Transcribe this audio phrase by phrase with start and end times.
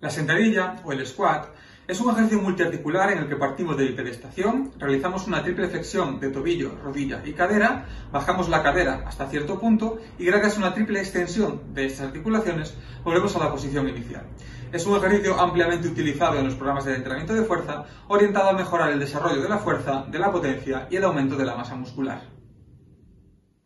[0.00, 1.46] La sentadilla o el squat
[1.86, 6.30] es un ejercicio multiarticular en el que partimos de bipedestación, realizamos una triple flexión de
[6.30, 11.00] tobillo, rodilla y cadera, bajamos la cadera hasta cierto punto y gracias a una triple
[11.00, 14.24] extensión de estas articulaciones volvemos a la posición inicial.
[14.72, 18.90] Es un ejercicio ampliamente utilizado en los programas de entrenamiento de fuerza, orientado a mejorar
[18.90, 22.33] el desarrollo de la fuerza, de la potencia y el aumento de la masa muscular.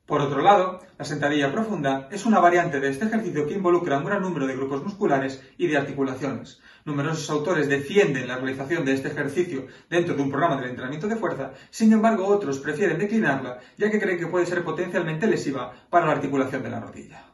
[0.09, 4.07] Por otro lado, la sentadilla profunda es una variante de este ejercicio que involucra un
[4.07, 6.63] gran número de grupos musculares y de articulaciones.
[6.87, 11.17] Numerosos autores defienden la realización de este ejercicio dentro de un programa de entrenamiento de
[11.17, 16.07] fuerza, sin embargo otros prefieren declinarla ya que creen que puede ser potencialmente lesiva para
[16.07, 17.27] la articulación de la rodilla.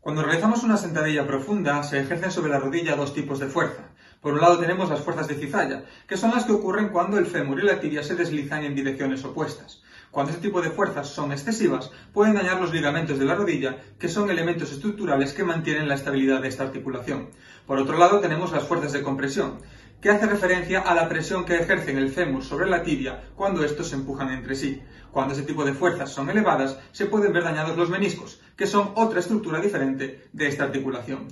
[0.00, 3.90] Cuando realizamos una sentadilla profunda, se ejercen sobre la rodilla dos tipos de fuerza.
[4.20, 7.26] Por un lado tenemos las fuerzas de cizalla, que son las que ocurren cuando el
[7.26, 9.83] fémur y la tibia se deslizan en direcciones opuestas.
[10.14, 14.08] Cuando este tipo de fuerzas son excesivas, pueden dañar los ligamentos de la rodilla, que
[14.08, 17.30] son elementos estructurales que mantienen la estabilidad de esta articulación.
[17.66, 19.58] Por otro lado, tenemos las fuerzas de compresión,
[20.00, 23.88] que hace referencia a la presión que ejercen el fémur sobre la tibia cuando estos
[23.88, 24.80] se empujan entre sí.
[25.10, 28.92] Cuando ese tipo de fuerzas son elevadas, se pueden ver dañados los meniscos, que son
[28.94, 31.26] otra estructura diferente de esta articulación.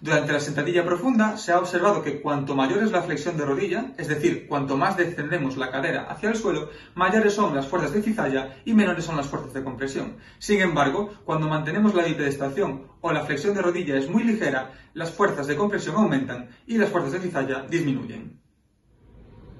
[0.00, 3.92] Durante la sentadilla profunda se ha observado que cuanto mayor es la flexión de rodilla,
[3.96, 8.02] es decir, cuanto más descendemos la cadera hacia el suelo, mayores son las fuerzas de
[8.02, 10.16] cizalla y menores son las fuerzas de compresión.
[10.38, 15.10] Sin embargo, cuando mantenemos la bipedestación o la flexión de rodilla es muy ligera, las
[15.10, 18.45] fuerzas de compresión aumentan y las fuerzas de cizalla disminuyen.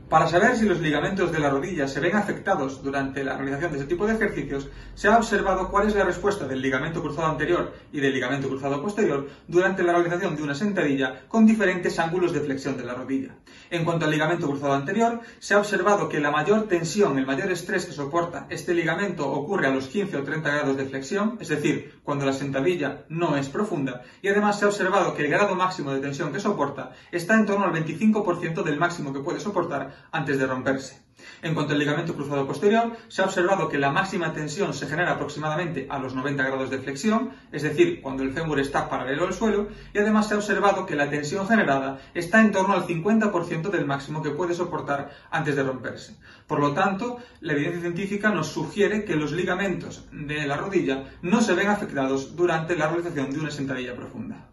[0.09, 3.79] Para saber si los ligamentos de la rodilla se ven afectados durante la realización de
[3.79, 7.75] este tipo de ejercicios, se ha observado cuál es la respuesta del ligamento cruzado anterior
[7.91, 12.39] y del ligamento cruzado posterior durante la realización de una sentadilla con diferentes ángulos de
[12.39, 13.35] flexión de la rodilla.
[13.69, 17.51] En cuanto al ligamento cruzado anterior, se ha observado que la mayor tensión, el mayor
[17.51, 21.49] estrés que soporta este ligamento ocurre a los 15 o 30 grados de flexión, es
[21.49, 25.57] decir, cuando la sentadilla no es profunda, y además se ha observado que el grado
[25.57, 29.96] máximo de tensión que soporta está en torno al 25% del máximo que puede soportar
[30.13, 31.07] antes de romperse.
[31.43, 35.13] En cuanto al ligamento cruzado posterior, se ha observado que la máxima tensión se genera
[35.13, 39.35] aproximadamente a los 90 grados de flexión, es decir, cuando el fémur está paralelo al
[39.35, 43.71] suelo, y además se ha observado que la tensión generada está en torno al 50%
[43.71, 46.17] del máximo que puede soportar antes de romperse.
[46.47, 51.41] Por lo tanto, la evidencia científica nos sugiere que los ligamentos de la rodilla no
[51.41, 54.49] se ven afectados durante la realización de una sentadilla profunda.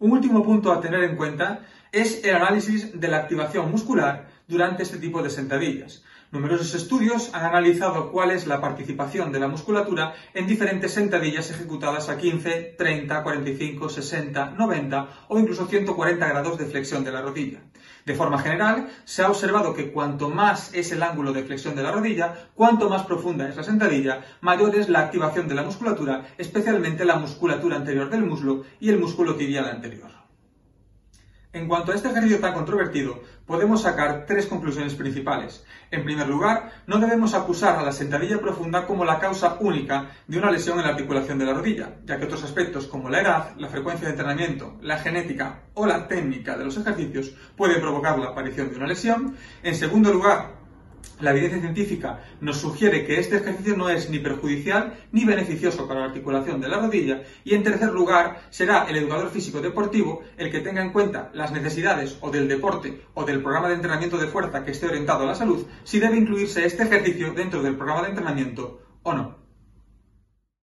[0.00, 1.60] Un último punto a tener en cuenta
[1.90, 6.04] es el análisis de la activación muscular durante este tipo de sentadillas.
[6.30, 12.10] Numerosos estudios han analizado cuál es la participación de la musculatura en diferentes sentadillas ejecutadas
[12.10, 17.60] a 15, 30, 45, 60, 90 o incluso 140 grados de flexión de la rodilla.
[18.04, 21.82] De forma general, se ha observado que cuanto más es el ángulo de flexión de
[21.82, 26.26] la rodilla, cuanto más profunda es la sentadilla, mayor es la activación de la musculatura,
[26.36, 30.27] especialmente la musculatura anterior del muslo y el músculo tibial anterior.
[31.50, 35.64] En cuanto a este ejercicio tan controvertido, podemos sacar tres conclusiones principales.
[35.90, 40.36] En primer lugar, no debemos acusar a la sentadilla profunda como la causa única de
[40.36, 43.56] una lesión en la articulación de la rodilla, ya que otros aspectos como la edad,
[43.56, 48.28] la frecuencia de entrenamiento, la genética o la técnica de los ejercicios pueden provocar la
[48.28, 49.34] aparición de una lesión.
[49.62, 50.57] En segundo lugar,
[51.20, 56.00] la evidencia científica nos sugiere que este ejercicio no es ni perjudicial ni beneficioso para
[56.00, 60.50] la articulación de la rodilla y en tercer lugar será el educador físico deportivo el
[60.50, 64.28] que tenga en cuenta las necesidades o del deporte o del programa de entrenamiento de
[64.28, 68.02] fuerza que esté orientado a la salud si debe incluirse este ejercicio dentro del programa
[68.02, 69.37] de entrenamiento o no.